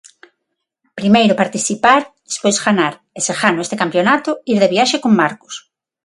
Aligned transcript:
Primeiro 0.99 1.39
participar, 1.41 2.01
despois 2.29 2.57
ganar, 2.65 2.93
e 3.17 3.19
se 3.25 3.33
gano 3.41 3.63
este 3.65 3.79
campionato, 3.81 4.29
ir 4.51 4.57
de 4.61 4.71
viaxe 4.73 5.01
con 5.03 5.13
Marcos. 5.21 5.55